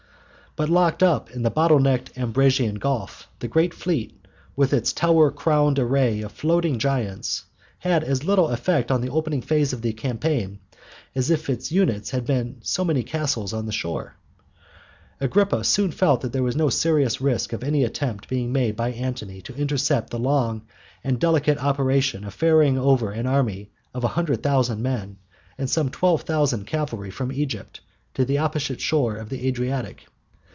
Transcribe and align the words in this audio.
But 0.57 0.67
locked 0.67 1.01
up 1.01 1.31
in 1.31 1.43
the 1.43 1.49
bottle 1.49 1.79
necked 1.79 2.11
Ambracian 2.17 2.77
Gulf 2.77 3.25
the 3.39 3.47
great 3.47 3.73
fleet, 3.73 4.19
with 4.53 4.73
its 4.73 4.91
tower 4.91 5.31
crowned 5.31 5.79
array 5.79 6.19
of 6.23 6.33
floating 6.33 6.77
giants, 6.77 7.45
had 7.79 8.03
as 8.03 8.25
little 8.25 8.49
effect 8.49 8.91
on 8.91 8.99
the 8.99 9.07
opening 9.09 9.41
phase 9.41 9.71
of 9.71 9.81
the 9.81 9.93
campaign 9.93 10.59
as 11.15 11.31
if 11.31 11.49
its 11.49 11.71
units 11.71 12.09
had 12.09 12.25
been 12.25 12.57
so 12.63 12.83
many 12.83 13.01
castles 13.01 13.53
on 13.53 13.65
the 13.65 13.71
shore. 13.71 14.15
Agrippa 15.21 15.63
soon 15.63 15.89
felt 15.89 16.19
that 16.19 16.33
there 16.33 16.43
was 16.43 16.57
no 16.57 16.67
serious 16.67 17.21
risk 17.21 17.53
of 17.53 17.63
any 17.63 17.85
attempt 17.85 18.27
being 18.27 18.51
made 18.51 18.75
by 18.75 18.91
Antony 18.91 19.39
to 19.43 19.55
interrupt 19.55 20.09
the 20.09 20.19
long 20.19 20.63
and 21.01 21.17
delicate 21.17 21.63
operation 21.63 22.25
of 22.25 22.33
ferrying 22.33 22.77
over 22.77 23.13
an 23.13 23.25
army 23.25 23.71
of 23.93 24.03
a 24.03 24.07
hundred 24.19 24.43
thousand 24.43 24.81
men 24.83 25.15
and 25.57 25.69
some 25.69 25.87
twelve 25.87 26.23
thousand 26.23 26.67
cavalry 26.67 27.09
from 27.09 27.31
Italy 27.31 27.67
to 28.15 28.25
the 28.25 28.37
opposite 28.39 28.81
shore 28.81 29.15
of 29.15 29.29
the 29.29 29.47
Adriatic. 29.47 30.07